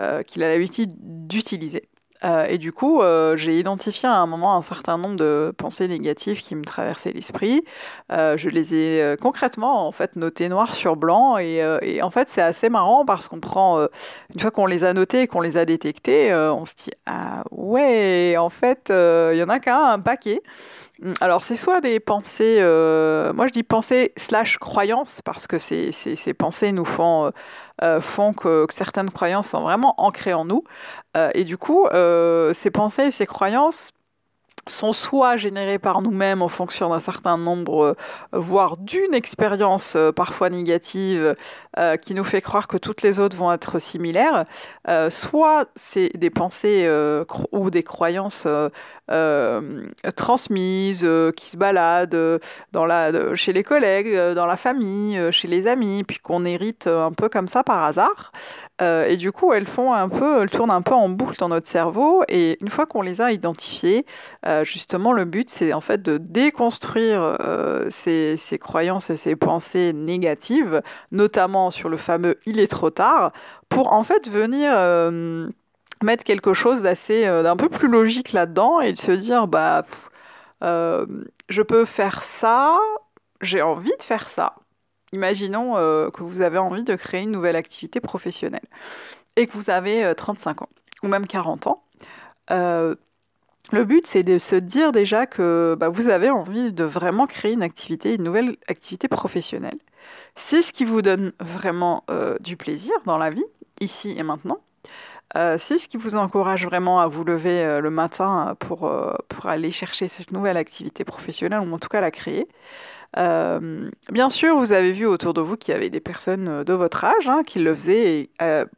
euh, 0.00 0.22
qu'il 0.22 0.42
a 0.42 0.48
l'habitude 0.48 0.92
d'utiliser. 0.98 1.88
Euh, 2.24 2.46
et 2.46 2.58
du 2.58 2.72
coup, 2.72 3.00
j'ai 3.36 3.60
identifié 3.60 4.08
à 4.08 4.16
un 4.16 4.26
moment 4.26 4.56
un 4.56 4.62
certain 4.62 4.98
nombre 4.98 5.14
de 5.14 5.54
pensées 5.56 5.86
négatives 5.86 6.40
qui 6.40 6.56
me 6.56 6.64
traversaient 6.64 7.12
l'esprit. 7.12 7.62
je 8.10 8.48
les 8.48 8.74
ai 8.74 9.16
concrètement 9.20 9.86
en 9.86 9.92
fait 9.92 10.16
notées 10.16 10.48
noir 10.48 10.74
sur 10.74 10.96
blanc 10.96 11.38
et, 11.38 12.02
en 12.02 12.10
fait 12.10 12.28
c'est 12.28 12.42
assez 12.42 12.70
marrant 12.70 13.04
parce 13.04 13.28
qu'on 13.28 13.38
prend 13.38 13.86
une 14.34 14.40
fois 14.40 14.50
qu'on 14.50 14.66
les 14.66 14.82
a 14.82 14.92
notées 14.94 15.22
et 15.22 15.26
qu'on 15.28 15.40
les 15.40 15.56
a 15.56 15.64
détectées, 15.64 16.34
on 16.34 16.64
se 16.64 16.74
dit 16.74 16.90
ah 17.06 17.44
ouais 17.52 18.34
en 18.36 18.48
fait 18.48 18.88
il 18.90 19.38
y 19.38 19.42
en 19.44 19.48
a 19.48 19.60
qu'un 19.60 19.84
un 19.84 20.00
paquet 20.00 20.42
alors, 21.20 21.44
c'est 21.44 21.54
soit 21.56 21.80
des 21.80 22.00
pensées, 22.00 22.56
euh, 22.58 23.32
moi 23.32 23.46
je 23.46 23.52
dis 23.52 23.62
pensées 23.62 24.12
slash 24.16 24.58
croyances, 24.58 25.20
parce 25.24 25.46
que 25.46 25.58
ces, 25.58 25.92
ces, 25.92 26.34
pensées 26.34 26.72
nous 26.72 26.84
font, 26.84 27.26
euh, 27.26 27.30
euh, 27.82 28.00
font 28.00 28.32
que, 28.32 28.66
certaines 28.70 29.10
croyances 29.10 29.50
sont 29.50 29.62
vraiment 29.62 29.94
ancrées 29.98 30.34
en 30.34 30.44
nous. 30.44 30.64
Et 31.34 31.44
du 31.44 31.56
coup, 31.56 31.86
ces 32.52 32.70
pensées 32.72 33.06
et 33.06 33.10
ces 33.10 33.26
croyances 33.26 33.92
sont 34.66 34.92
soit 34.92 35.36
générées 35.36 35.78
par 35.78 36.02
nous-mêmes 36.02 36.42
en 36.42 36.48
fonction 36.48 36.90
d'un 36.90 37.00
certain 37.00 37.38
nombre, 37.38 37.96
voire 38.32 38.76
d'une 38.76 39.14
expérience 39.14 39.96
parfois 40.14 40.50
négative 40.50 41.34
euh, 41.78 41.96
qui 41.96 42.14
nous 42.14 42.24
fait 42.24 42.40
croire 42.40 42.66
que 42.66 42.76
toutes 42.76 43.02
les 43.02 43.20
autres 43.20 43.36
vont 43.36 43.52
être 43.52 43.78
similaires, 43.78 44.46
euh, 44.88 45.10
soit 45.10 45.66
c'est 45.76 46.10
des 46.16 46.30
pensées 46.30 46.84
euh, 46.86 47.24
ou 47.52 47.70
des 47.70 47.84
croyances 47.84 48.48
transmises 50.16 51.08
qui 51.34 51.48
se 51.48 51.56
baladent 51.56 52.40
dans 52.72 52.84
la, 52.84 53.34
chez 53.34 53.54
les 53.54 53.62
collègues, 53.62 54.14
dans 54.34 54.44
la 54.44 54.58
famille, 54.58 55.18
chez 55.32 55.48
les 55.48 55.66
amis, 55.66 56.04
puis 56.04 56.18
qu'on 56.18 56.44
hérite 56.44 56.86
un 56.88 57.12
peu 57.12 57.30
comme 57.30 57.48
ça 57.48 57.62
par 57.62 57.84
hasard. 57.84 58.32
et 58.82 59.16
du 59.16 59.32
coup, 59.32 59.54
elles 59.54 59.66
font 59.66 59.94
un 59.94 60.10
peu, 60.10 60.42
elles 60.42 60.50
tournent 60.50 60.70
un 60.70 60.82
peu 60.82 60.92
en 60.92 61.08
boucle 61.08 61.38
dans 61.38 61.48
notre 61.48 61.66
cerveau. 61.66 62.22
Et 62.28 62.58
une 62.60 62.68
fois 62.68 62.84
qu'on 62.84 63.00
les 63.00 63.22
a 63.22 63.32
identifiées, 63.32 64.04
justement, 64.64 65.14
le 65.14 65.24
but, 65.24 65.48
c'est 65.48 65.72
en 65.72 65.80
fait 65.80 66.02
de 66.02 66.18
déconstruire 66.18 67.38
ces, 67.88 68.36
croyances 68.60 69.08
et 69.08 69.16
ces 69.16 69.36
pensées 69.36 69.94
négatives, 69.94 70.82
notamment 71.12 71.67
sur 71.70 71.88
le 71.88 71.96
fameux 71.96 72.38
il 72.46 72.58
est 72.58 72.68
trop 72.68 72.90
tard, 72.90 73.32
pour 73.68 73.92
en 73.92 74.02
fait 74.02 74.28
venir 74.28 74.72
euh, 74.74 75.48
mettre 76.02 76.24
quelque 76.24 76.54
chose 76.54 76.82
d'assez, 76.82 77.26
euh, 77.26 77.42
d'un 77.42 77.56
peu 77.56 77.68
plus 77.68 77.88
logique 77.88 78.32
là-dedans 78.32 78.80
et 78.80 78.92
de 78.92 78.98
se 78.98 79.12
dire, 79.12 79.46
bah, 79.46 79.84
euh, 80.62 81.06
je 81.48 81.62
peux 81.62 81.84
faire 81.84 82.22
ça, 82.22 82.78
j'ai 83.40 83.62
envie 83.62 83.96
de 83.98 84.02
faire 84.02 84.28
ça. 84.28 84.54
Imaginons 85.12 85.76
que 86.10 86.22
vous 86.22 86.42
avez 86.42 86.58
envie 86.58 86.84
de 86.84 86.94
créer 86.94 87.22
une 87.22 87.30
nouvelle 87.30 87.56
activité 87.56 87.98
professionnelle 87.98 88.66
et 89.36 89.46
que 89.46 89.54
vous 89.54 89.70
avez 89.70 90.12
35 90.14 90.60
ans 90.60 90.68
ou 91.02 91.08
même 91.08 91.26
40 91.26 91.66
ans. 91.66 91.82
Le 93.70 93.84
but, 93.84 94.06
c'est 94.06 94.22
de 94.22 94.38
se 94.38 94.56
dire 94.56 94.92
déjà 94.92 95.26
que 95.26 95.76
bah, 95.78 95.90
vous 95.90 96.08
avez 96.08 96.30
envie 96.30 96.72
de 96.72 96.84
vraiment 96.84 97.26
créer 97.26 97.52
une 97.52 97.62
activité, 97.62 98.14
une 98.14 98.22
nouvelle 98.22 98.56
activité 98.66 99.08
professionnelle. 99.08 99.78
C'est 100.36 100.62
ce 100.62 100.72
qui 100.72 100.86
vous 100.86 101.02
donne 101.02 101.32
vraiment 101.38 102.04
euh, 102.10 102.36
du 102.40 102.56
plaisir 102.56 102.94
dans 103.04 103.18
la 103.18 103.28
vie, 103.28 103.44
ici 103.80 104.14
et 104.16 104.22
maintenant. 104.22 104.58
Euh, 105.36 105.56
c'est 105.58 105.76
ce 105.76 105.86
qui 105.86 105.98
vous 105.98 106.16
encourage 106.16 106.64
vraiment 106.64 107.00
à 107.00 107.08
vous 107.08 107.24
lever 107.24 107.62
euh, 107.62 107.80
le 107.80 107.90
matin 107.90 108.56
pour, 108.58 108.90
aller 109.44 109.70
chercher 109.70 110.08
cette 110.08 110.32
nouvelle 110.32 110.56
activité 110.56 111.04
professionnelle, 111.04 111.60
ou 111.60 111.74
en 111.74 111.78
tout 111.78 111.88
cas 111.88 112.00
la 112.00 112.10
créer. 112.10 112.48
Bien 113.14 114.30
sûr, 114.30 114.56
vous 114.56 114.72
avez 114.72 114.92
vu 114.92 115.04
autour 115.04 115.34
de 115.34 115.42
vous 115.42 115.58
qu'il 115.58 115.74
y 115.74 115.76
avait 115.76 115.90
des 115.90 116.00
personnes 116.00 116.64
de 116.64 116.72
votre 116.72 117.04
âge 117.04 117.28
hein, 117.28 117.42
qui 117.44 117.58
le 117.58 117.74
faisaient 117.74 118.20
et 118.20 118.30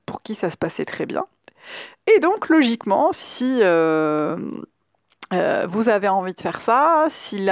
pour 0.06 0.22
qui 0.22 0.34
ça 0.34 0.50
se 0.50 0.56
passait 0.56 0.84
très 0.84 1.06
bien. 1.06 1.24
Et 2.12 2.18
donc, 2.18 2.48
logiquement, 2.48 3.10
si 3.12 3.60
vous 5.32 5.88
avez 5.88 6.08
envie 6.08 6.34
de 6.34 6.40
faire 6.40 6.60
ça, 6.60 7.04
si 7.08 7.46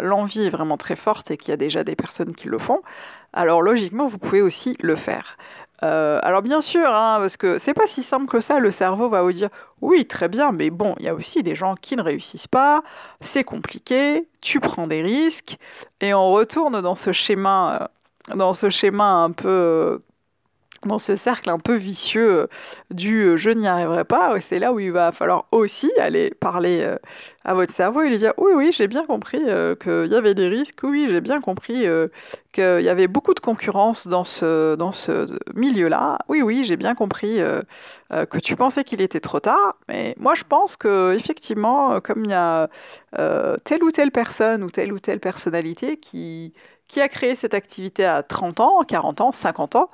l'envie 0.00 0.46
est 0.46 0.50
vraiment 0.50 0.76
très 0.76 0.96
forte 0.96 1.30
et 1.30 1.36
qu'il 1.36 1.50
y 1.50 1.54
a 1.54 1.56
déjà 1.56 1.84
des 1.84 1.96
personnes 1.96 2.34
qui 2.34 2.48
le 2.48 2.58
font, 2.58 2.82
alors 3.32 3.62
logiquement, 3.62 4.06
vous 4.06 4.18
pouvez 4.18 4.42
aussi 4.42 4.76
le 4.80 4.96
faire. 4.96 5.36
Euh, 5.84 6.20
alors 6.22 6.42
bien 6.42 6.60
sûr, 6.60 6.86
hein, 6.86 7.16
parce 7.18 7.36
que 7.36 7.58
c'est 7.58 7.74
pas 7.74 7.86
si 7.86 8.02
simple 8.02 8.26
que 8.26 8.40
ça, 8.40 8.60
le 8.60 8.70
cerveau 8.70 9.08
va 9.08 9.22
vous 9.22 9.32
dire 9.32 9.48
oui, 9.80 10.06
très 10.06 10.28
bien, 10.28 10.52
mais 10.52 10.70
bon, 10.70 10.94
il 10.98 11.06
y 11.06 11.08
a 11.08 11.14
aussi 11.14 11.42
des 11.42 11.56
gens 11.56 11.74
qui 11.74 11.96
ne 11.96 12.02
réussissent 12.02 12.46
pas, 12.46 12.82
c'est 13.20 13.42
compliqué, 13.42 14.28
tu 14.40 14.60
prends 14.60 14.86
des 14.86 15.02
risques, 15.02 15.58
et 16.00 16.14
on 16.14 16.30
retourne 16.30 16.80
dans 16.80 16.94
ce 16.94 17.10
schéma, 17.10 17.88
euh, 18.30 18.36
dans 18.36 18.52
ce 18.52 18.70
schéma 18.70 19.10
un 19.24 19.32
peu 19.32 20.02
dans 20.86 20.98
ce 20.98 21.16
cercle 21.16 21.50
un 21.50 21.58
peu 21.58 21.76
vicieux 21.76 22.42
euh, 22.42 22.46
du 22.90 23.22
euh, 23.22 23.36
je 23.36 23.50
n'y 23.50 23.66
arriverai 23.66 24.04
pas, 24.04 24.40
c'est 24.40 24.58
là 24.58 24.72
où 24.72 24.80
il 24.80 24.92
va 24.92 25.12
falloir 25.12 25.46
aussi 25.52 25.90
aller 25.98 26.30
parler 26.40 26.80
euh, 26.82 26.96
à 27.44 27.54
votre 27.54 27.72
cerveau. 27.72 28.02
Et 28.02 28.08
lui 28.08 28.18
dire 28.18 28.32
oui, 28.38 28.52
oui, 28.54 28.70
j'ai 28.72 28.88
bien 28.88 29.04
compris 29.04 29.40
qu'il 29.80 30.06
y 30.10 30.14
avait 30.14 30.34
des 30.34 30.48
risques, 30.48 30.80
oui, 30.82 31.06
j'ai 31.10 31.20
bien 31.20 31.40
compris 31.40 31.86
qu'il 32.52 32.82
y 32.82 32.88
avait 32.88 33.08
beaucoup 33.08 33.34
de 33.34 33.40
concurrence 33.40 34.06
dans 34.06 34.24
ce, 34.24 34.74
dans 34.76 34.92
ce 34.92 35.38
milieu-là, 35.54 36.18
oui, 36.28 36.42
oui, 36.42 36.64
j'ai 36.64 36.76
bien 36.76 36.94
compris 36.94 37.38
que 38.10 38.38
tu 38.38 38.56
pensais 38.56 38.84
qu'il 38.84 39.00
était 39.00 39.20
trop 39.20 39.40
tard, 39.40 39.76
mais 39.88 40.14
moi 40.18 40.34
je 40.34 40.44
pense 40.44 40.76
que 40.76 41.14
effectivement, 41.14 42.00
comme 42.00 42.24
il 42.24 42.30
y 42.30 42.34
a 42.34 42.68
telle 43.64 43.82
ou 43.82 43.90
telle 43.90 44.10
personne 44.10 44.62
ou 44.62 44.70
telle 44.70 44.92
ou 44.92 45.00
telle 45.00 45.20
personnalité 45.20 45.96
qui 45.96 46.52
qui 46.92 47.00
a 47.00 47.08
créé 47.08 47.34
cette 47.36 47.54
activité 47.54 48.04
à 48.04 48.22
30 48.22 48.60
ans, 48.60 48.84
40 48.86 49.22
ans, 49.22 49.32
50 49.32 49.76
ans, 49.76 49.90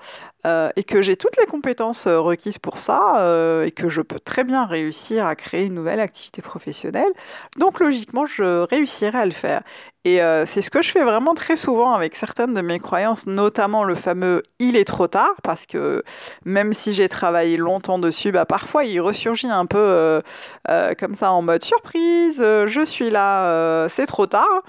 euh, 0.47 0.71
et 0.75 0.83
que 0.83 1.01
j'ai 1.01 1.17
toutes 1.17 1.37
les 1.37 1.47
compétences 1.47 2.09
euh, 2.09 2.19
requises 2.19 2.59
pour 2.59 2.79
ça, 2.79 3.21
euh, 3.21 3.65
et 3.65 3.71
que 3.71 3.89
je 3.89 4.03
peux 4.03 4.19
très 4.19 4.43
bien 4.43 4.67
réussir 4.67 5.25
à 5.25 5.37
créer 5.37 5.67
une 5.67 5.75
nouvelle 5.75 6.01
activité 6.01 6.43
professionnelle. 6.43 7.13
Donc 7.57 7.79
logiquement, 7.79 8.27
je 8.27 8.65
réussirai 8.67 9.17
à 9.17 9.27
le 9.27 9.31
faire. 9.31 9.63
Et 10.09 10.23
euh, 10.23 10.47
c'est 10.47 10.63
ce 10.63 10.71
que 10.71 10.81
je 10.81 10.91
fais 10.91 11.05
vraiment 11.05 11.35
très 11.35 11.57
souvent 11.57 11.93
avec 11.93 12.17
certaines 12.17 12.55
de 12.55 12.63
mes 12.63 12.79
croyances, 12.79 13.27
notamment 13.27 13.85
le 13.85 13.95
fameux 13.95 14.43
il 14.59 14.75
est 14.75 14.87
trop 14.87 15.07
tard, 15.07 15.35
parce 15.43 15.67
que 15.67 16.03
même 16.47 16.73
si 16.73 16.95
j'ai 16.95 17.11
travaillé 17.11 17.59
longtemps 17.59 17.99
dessus, 17.99 18.33
bah, 18.33 18.47
parfois 18.47 18.85
il 18.85 19.03
ressurgit 19.03 19.51
un 19.51 19.67
peu 19.67 19.77
euh, 19.77 20.23
euh, 20.71 20.95
comme 20.99 21.13
ça 21.13 21.31
en 21.31 21.43
mode 21.43 21.63
surprise, 21.63 22.39
je 22.39 22.85
suis 22.87 23.11
là, 23.11 23.87
c'est 23.91 24.07
trop 24.07 24.27
tard. 24.27 24.63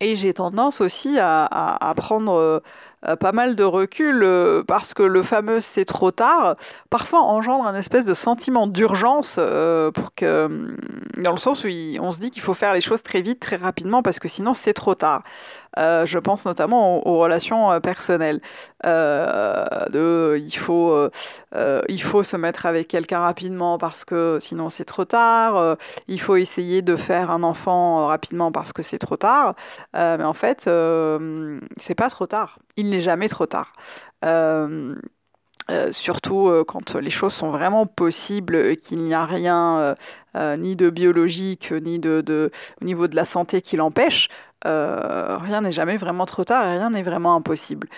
Et 0.00 0.16
j'ai 0.16 0.32
tendance 0.32 0.80
aussi 0.80 1.18
à, 1.20 1.92
prendre 1.94 2.62
euh, 3.06 3.16
pas 3.16 3.32
mal 3.32 3.56
de 3.56 3.64
recul 3.64 4.22
euh, 4.22 4.62
parce 4.62 4.94
que 4.94 5.02
le 5.02 5.24
fameux 5.24 5.60
c'est 5.60 5.84
trop 5.84 6.12
tard 6.12 6.54
parfois 6.88 7.20
engendre 7.22 7.66
un 7.66 7.74
espèce 7.74 8.04
de 8.04 8.14
sentiment 8.14 8.68
d'urgence 8.68 9.36
euh, 9.38 9.90
pour 9.90 10.14
que 10.14 10.76
dans 11.16 11.32
le 11.32 11.36
sens 11.36 11.64
où 11.64 11.68
on 12.00 12.12
se 12.12 12.20
dit 12.20 12.30
qu'il 12.30 12.42
faut 12.42 12.54
faire 12.54 12.72
les 12.72 12.80
choses 12.80 13.02
très 13.02 13.20
vite 13.20 13.40
très 13.40 13.56
rapidement 13.56 14.02
parce 14.02 14.20
que 14.20 14.28
sinon 14.28 14.54
c'est 14.54 14.72
trop 14.72 14.94
tard 14.94 15.24
euh, 15.78 16.06
je 16.06 16.18
pense 16.18 16.46
notamment 16.46 17.06
aux, 17.06 17.18
relations 17.18 17.80
personnelles. 17.80 18.40
De 18.84 20.36
il 20.38 20.56
faut 20.56 21.08
il 21.88 22.02
faut 22.02 22.22
se 22.22 22.36
mettre 22.36 22.66
avec 22.66 22.88
quelqu'un 22.88 23.20
rapidement 23.20 23.78
parce 23.78 24.04
que 24.04 24.38
sinon 24.40 24.68
c'est 24.70 24.84
trop 24.84 25.04
tard. 25.04 25.76
Il 26.08 26.20
faut 26.20 26.36
essayer 26.36 26.82
de 26.82 26.96
faire 26.96 27.30
un 27.30 27.42
enfant 27.42 28.06
rapidement 28.06 28.52
parce 28.52 28.72
que 28.72 28.82
c'est 28.82 28.98
trop 28.98 29.16
tard. 29.16 29.54
Mais 29.94 30.24
en 30.24 30.34
fait 30.34 30.68
c'est 31.76 31.94
pas 31.94 32.10
trop 32.10 32.26
tard. 32.26 32.58
Il 32.76 32.88
n'est 32.88 33.00
jamais 33.00 33.28
trop 33.28 33.46
tard. 33.46 33.72
Euh, 34.24 34.94
euh, 35.70 35.92
surtout 35.92 36.48
euh, 36.48 36.64
quand 36.64 36.96
les 36.96 37.10
choses 37.10 37.34
sont 37.34 37.50
vraiment 37.50 37.86
possibles 37.86 38.56
et 38.56 38.76
qu'il 38.76 38.98
n'y 39.04 39.14
a 39.14 39.24
rien 39.24 39.78
euh, 39.78 39.94
euh, 40.36 40.56
ni 40.56 40.74
de 40.74 40.90
biologique 40.90 41.70
ni 41.70 42.00
de, 42.00 42.50
au 42.80 42.84
niveau 42.84 43.06
de 43.06 43.14
la 43.14 43.24
santé 43.24 43.62
qui 43.62 43.76
l'empêche, 43.76 44.28
rien 44.64 45.60
n'est 45.62 45.72
jamais 45.72 45.96
vraiment 45.96 46.26
trop 46.26 46.44
tard 46.44 46.64
et 46.66 46.78
rien 46.78 46.90
n'est 46.90 47.02
vraiment 47.02 47.34
impossible. 47.34 47.88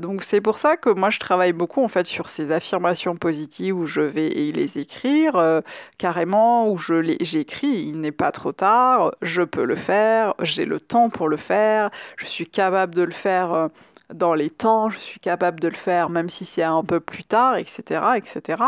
donc 0.00 0.22
c'est 0.22 0.40
pour 0.40 0.58
ça 0.58 0.76
que 0.76 0.90
moi 0.90 1.10
je 1.10 1.18
travaille 1.18 1.52
beaucoup 1.52 1.82
en 1.82 1.88
fait 1.88 2.06
sur 2.06 2.28
ces 2.28 2.52
affirmations 2.52 3.16
positives 3.16 3.76
où 3.76 3.86
je 3.86 4.00
vais 4.00 4.28
les 4.28 4.78
écrire 4.78 5.62
carrément 5.98 6.70
où 6.70 6.78
je 6.78 6.94
les 6.94 7.16
j'écris 7.20 7.86
il 7.88 8.00
n'est 8.00 8.12
pas 8.12 8.32
trop 8.32 8.52
tard, 8.52 9.12
je 9.22 9.42
peux 9.42 9.64
le 9.64 9.76
faire, 9.76 10.34
j'ai 10.40 10.64
le 10.64 10.80
temps 10.80 11.10
pour 11.10 11.28
le 11.28 11.36
faire, 11.36 11.90
je 12.16 12.26
suis 12.26 12.46
capable 12.46 12.94
de 12.94 13.02
le 13.02 13.12
faire 13.12 13.70
dans 14.12 14.34
les 14.34 14.50
temps, 14.50 14.90
je 14.90 14.98
suis 14.98 15.20
capable 15.20 15.60
de 15.60 15.68
le 15.68 15.74
faire 15.74 16.10
même 16.10 16.28
si 16.28 16.44
c'est 16.44 16.62
un 16.62 16.82
peu 16.84 17.00
plus 17.00 17.24
tard, 17.24 17.56
etc., 17.56 18.02
etc. 18.16 18.62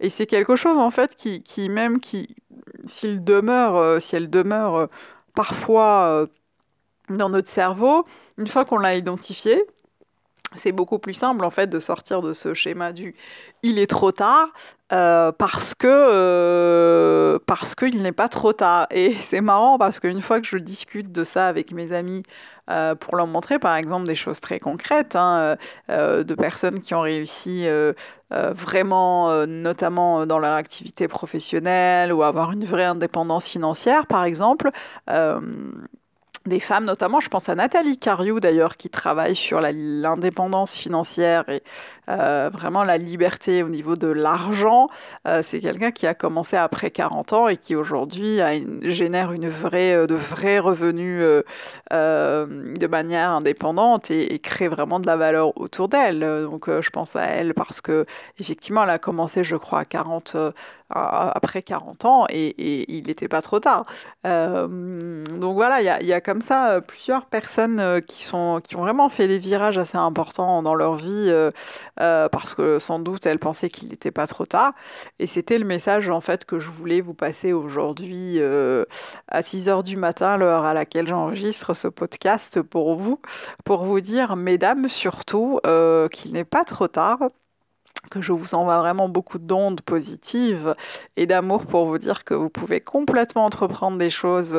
Et 0.00 0.10
c'est 0.10 0.26
quelque 0.26 0.56
chose 0.56 0.76
en 0.76 0.90
fait 0.90 1.16
qui, 1.16 1.42
qui 1.42 1.68
même 1.68 2.00
qui, 2.00 2.36
s'il 2.84 3.24
demeure, 3.24 3.76
euh, 3.76 3.98
si 3.98 4.16
elle 4.16 4.30
demeure 4.30 4.76
euh, 4.76 4.86
parfois 5.34 6.04
euh, 6.06 6.26
dans 7.08 7.28
notre 7.28 7.48
cerveau, 7.48 8.04
une 8.38 8.46
fois 8.46 8.64
qu'on 8.64 8.78
l'a 8.78 8.96
identifié, 8.96 9.64
c'est 10.56 10.72
beaucoup 10.72 10.98
plus 10.98 11.14
simple 11.14 11.44
en 11.44 11.50
fait 11.50 11.68
de 11.68 11.78
sortir 11.78 12.22
de 12.22 12.32
ce 12.32 12.54
schéma 12.54 12.92
du 12.92 13.14
il 13.62 13.78
est 13.78 13.88
trop 13.88 14.12
tard 14.12 14.48
euh, 14.92 15.32
parce 15.32 15.74
que 15.74 15.88
euh, 15.88 17.38
parce 17.46 17.74
qu'il 17.74 18.02
n'est 18.02 18.12
pas 18.12 18.28
trop 18.28 18.52
tard 18.52 18.86
et 18.90 19.14
c'est 19.20 19.40
marrant 19.40 19.78
parce 19.78 20.00
qu'une 20.00 20.22
fois 20.22 20.40
que 20.40 20.46
je 20.46 20.58
discute 20.58 21.12
de 21.12 21.24
ça 21.24 21.48
avec 21.48 21.72
mes 21.72 21.92
amis 21.92 22.22
euh, 22.70 22.94
pour 22.94 23.16
leur 23.16 23.26
montrer 23.26 23.58
par 23.58 23.76
exemple 23.76 24.06
des 24.06 24.14
choses 24.14 24.40
très 24.40 24.60
concrètes 24.60 25.16
hein, 25.16 25.56
de 25.88 26.34
personnes 26.34 26.80
qui 26.80 26.94
ont 26.94 27.00
réussi 27.00 27.66
vraiment 28.30 29.46
notamment 29.46 30.26
dans 30.26 30.38
leur 30.38 30.52
activité 30.52 31.08
professionnelle 31.08 32.12
ou 32.12 32.22
avoir 32.22 32.52
une 32.52 32.64
vraie 32.64 32.84
indépendance 32.84 33.48
financière 33.48 34.06
par 34.06 34.24
exemple 34.24 34.70
des 36.46 36.60
femmes, 36.60 36.84
notamment, 36.84 37.20
je 37.20 37.28
pense 37.28 37.48
à 37.48 37.54
Nathalie 37.54 37.98
Cariou 37.98 38.38
d'ailleurs, 38.38 38.76
qui 38.76 38.90
travaille 38.90 39.34
sur 39.34 39.60
l'indépendance 39.62 40.76
financière 40.76 41.48
et 41.48 41.62
euh, 42.10 42.50
vraiment 42.52 42.84
la 42.84 42.98
liberté 42.98 43.62
au 43.62 43.70
niveau 43.70 43.96
de 43.96 44.08
l'argent. 44.08 44.88
Euh, 45.26 45.40
c'est 45.42 45.60
quelqu'un 45.60 45.90
qui 45.90 46.06
a 46.06 46.12
commencé 46.12 46.56
après 46.56 46.90
40 46.90 47.32
ans 47.32 47.48
et 47.48 47.56
qui 47.56 47.74
aujourd'hui 47.74 48.40
génère 48.82 49.32
une 49.32 49.48
vraie, 49.48 49.94
euh, 49.94 50.06
de 50.06 50.14
vrais 50.14 50.58
revenus 50.58 51.22
de 51.90 52.86
manière 52.86 53.30
indépendante 53.30 54.10
et, 54.10 54.34
et, 54.34 54.38
crée 54.38 54.68
vraiment 54.68 55.00
de 55.00 55.06
la 55.06 55.16
valeur 55.16 55.58
autour 55.58 55.88
d'elle. 55.88 56.20
Donc 56.20 56.68
je 56.68 56.90
pense 56.90 57.16
à 57.16 57.22
elle 57.22 57.54
parce 57.54 57.80
que 57.80 58.04
effectivement, 58.38 58.84
elle 58.84 58.90
a 58.90 58.98
commencé, 58.98 59.44
je 59.44 59.56
crois, 59.56 59.80
à 59.80 59.84
40 59.84 60.36
après 60.94 61.62
40 61.62 62.04
ans 62.04 62.26
et, 62.28 62.54
il 62.94 63.06
n'était 63.06 63.28
pas 63.28 63.42
trop 63.42 63.60
tard. 63.60 63.84
donc 64.24 65.54
voilà, 65.54 65.80
il 66.00 66.06
y 66.06 66.12
a, 66.12 66.20
comme 66.20 66.40
ça 66.40 66.80
plusieurs 66.80 67.26
personnes 67.26 68.00
qui, 68.06 68.22
sont, 68.22 68.60
qui 68.62 68.76
ont 68.76 68.80
vraiment 68.80 69.08
fait 69.08 69.28
des 69.28 69.38
virages 69.38 69.78
assez 69.78 69.98
importants 69.98 70.62
dans 70.62 70.74
leur 70.74 70.96
vie 70.96 71.32
euh, 72.00 72.28
parce 72.28 72.54
que 72.54 72.78
sans 72.78 72.98
doute 72.98 73.26
elle 73.26 73.38
pensait 73.38 73.68
qu'il 73.68 73.88
n'était 73.88 74.10
pas 74.10 74.26
trop 74.26 74.46
tard. 74.46 74.72
Et 75.18 75.26
c'était 75.26 75.58
le 75.58 75.64
message 75.64 76.10
en 76.10 76.20
fait 76.20 76.44
que 76.44 76.60
je 76.60 76.70
voulais 76.70 77.00
vous 77.00 77.14
passer 77.14 77.52
aujourd'hui 77.52 78.36
euh, 78.38 78.84
à 79.28 79.42
6 79.42 79.68
heures 79.68 79.82
du 79.82 79.96
matin, 79.96 80.36
l'heure 80.36 80.64
à 80.64 80.74
laquelle 80.74 81.06
j'enregistre 81.06 81.74
ce 81.74 81.88
podcast 81.88 82.62
pour 82.62 82.96
vous, 82.96 83.20
pour 83.64 83.84
vous 83.84 84.00
dire, 84.00 84.36
mesdames 84.36 84.88
surtout, 84.88 85.60
euh, 85.66 86.08
qu'il 86.08 86.32
n'est 86.32 86.44
pas 86.44 86.64
trop 86.64 86.88
tard 86.88 87.18
que 88.10 88.20
je 88.20 88.32
vous 88.32 88.54
envoie 88.54 88.78
vraiment 88.78 89.08
beaucoup 89.08 89.38
d'ondes 89.38 89.80
positives 89.80 90.74
et 91.16 91.26
d'amour 91.26 91.66
pour 91.66 91.86
vous 91.86 91.98
dire 91.98 92.24
que 92.24 92.34
vous 92.34 92.50
pouvez 92.50 92.80
complètement 92.80 93.44
entreprendre 93.44 93.98
des 93.98 94.10
choses 94.10 94.54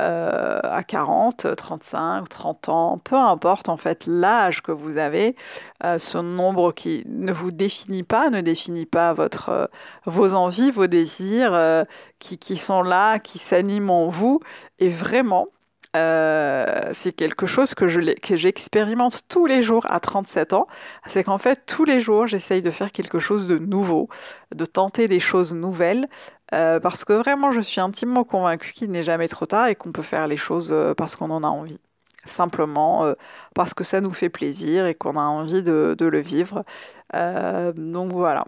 euh, 0.00 0.60
à 0.62 0.82
40, 0.82 1.54
35, 1.54 2.28
30 2.28 2.68
ans, 2.70 2.98
peu 2.98 3.14
importe 3.14 3.68
en 3.68 3.76
fait 3.76 4.04
l'âge 4.06 4.62
que 4.62 4.72
vous 4.72 4.96
avez, 4.96 5.36
euh, 5.84 5.98
ce 5.98 6.16
nombre 6.18 6.72
qui 6.72 7.04
ne 7.06 7.30
vous 7.30 7.50
définit 7.50 8.02
pas, 8.02 8.30
ne 8.30 8.40
définit 8.40 8.86
pas 8.86 9.12
votre, 9.12 9.50
euh, 9.50 9.66
vos 10.06 10.32
envies, 10.32 10.70
vos 10.70 10.86
désirs 10.86 11.86
qui, 12.18 12.38
qui 12.38 12.56
sont 12.56 12.82
là, 12.82 13.18
qui 13.18 13.38
s'animent 13.38 13.90
en 13.90 14.08
vous. 14.08 14.40
Et 14.78 14.88
vraiment 14.88 15.48
euh, 15.96 16.90
c'est 16.92 17.12
quelque 17.12 17.46
chose 17.46 17.74
que, 17.74 17.86
je 17.88 18.00
que 18.20 18.36
j'expérimente 18.36 19.22
tous 19.28 19.46
les 19.46 19.62
jours 19.62 19.86
à 19.90 20.00
37 20.00 20.52
ans. 20.54 20.66
C'est 21.06 21.24
qu'en 21.24 21.38
fait, 21.38 21.64
tous 21.66 21.84
les 21.84 22.00
jours, 22.00 22.26
j'essaye 22.26 22.62
de 22.62 22.70
faire 22.70 22.92
quelque 22.92 23.18
chose 23.18 23.46
de 23.46 23.58
nouveau, 23.58 24.08
de 24.54 24.64
tenter 24.64 25.08
des 25.08 25.20
choses 25.20 25.52
nouvelles, 25.52 26.08
euh, 26.54 26.80
parce 26.80 27.04
que 27.04 27.12
vraiment, 27.12 27.50
je 27.52 27.60
suis 27.60 27.80
intimement 27.80 28.24
convaincue 28.24 28.72
qu'il 28.72 28.90
n'est 28.90 29.02
jamais 29.02 29.28
trop 29.28 29.46
tard 29.46 29.68
et 29.68 29.74
qu'on 29.74 29.92
peut 29.92 30.02
faire 30.02 30.26
les 30.26 30.36
choses 30.36 30.70
euh, 30.72 30.94
parce 30.94 31.16
qu'on 31.16 31.30
en 31.30 31.44
a 31.44 31.48
envie. 31.48 31.78
Simplement 32.24 33.14
parce 33.54 33.74
que 33.74 33.82
ça 33.82 34.00
nous 34.00 34.12
fait 34.12 34.28
plaisir 34.28 34.86
et 34.86 34.94
qu'on 34.94 35.16
a 35.16 35.22
envie 35.22 35.62
de, 35.64 35.96
de 35.98 36.06
le 36.06 36.20
vivre. 36.20 36.64
donc 37.12 38.12
voilà. 38.12 38.44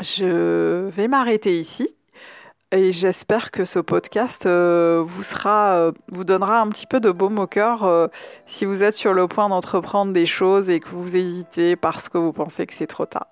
Je 0.00 0.88
vais 0.90 1.08
m'arrêter 1.08 1.58
ici. 1.58 1.96
Et 2.74 2.90
j'espère 2.90 3.50
que 3.50 3.66
ce 3.66 3.78
podcast 3.78 4.46
euh, 4.46 5.04
vous 5.06 5.22
sera, 5.22 5.74
euh, 5.74 5.92
vous 6.10 6.24
donnera 6.24 6.58
un 6.58 6.70
petit 6.70 6.86
peu 6.86 7.00
de 7.00 7.10
baume 7.10 7.38
au 7.38 7.46
cœur 7.46 7.84
euh, 7.84 8.06
si 8.46 8.64
vous 8.64 8.82
êtes 8.82 8.94
sur 8.94 9.12
le 9.12 9.28
point 9.28 9.50
d'entreprendre 9.50 10.14
des 10.14 10.24
choses 10.24 10.70
et 10.70 10.80
que 10.80 10.88
vous 10.88 11.14
hésitez 11.14 11.76
parce 11.76 12.08
que 12.08 12.16
vous 12.16 12.32
pensez 12.32 12.66
que 12.66 12.72
c'est 12.72 12.86
trop 12.86 13.04
tard. 13.04 13.26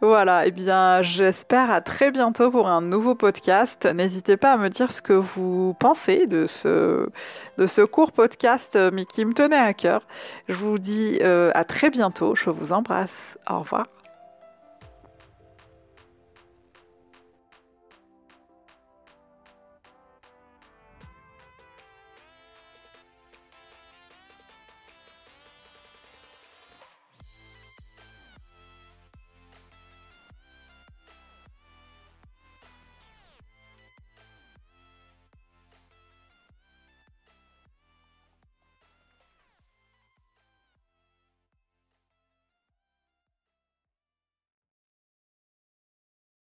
Voilà, 0.00 0.44
et 0.44 0.48
eh 0.48 0.50
bien 0.52 1.02
j'espère 1.02 1.68
à 1.68 1.80
très 1.80 2.12
bientôt 2.12 2.52
pour 2.52 2.68
un 2.68 2.80
nouveau 2.80 3.16
podcast. 3.16 3.86
N'hésitez 3.86 4.36
pas 4.36 4.52
à 4.52 4.56
me 4.56 4.68
dire 4.68 4.92
ce 4.92 5.02
que 5.02 5.14
vous 5.14 5.74
pensez 5.80 6.28
de 6.28 6.46
ce, 6.46 7.08
de 7.58 7.66
ce 7.66 7.80
court 7.80 8.12
podcast, 8.12 8.78
mais 8.92 9.04
qui 9.04 9.24
me 9.24 9.34
tenait 9.34 9.56
à 9.56 9.74
cœur. 9.74 10.06
Je 10.48 10.54
vous 10.54 10.78
dis 10.78 11.20
à 11.22 11.64
très 11.64 11.90
bientôt, 11.90 12.36
je 12.36 12.50
vous 12.50 12.70
embrasse. 12.70 13.36
Au 13.50 13.58
revoir. 13.58 13.86